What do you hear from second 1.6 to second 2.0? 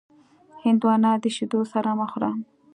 سره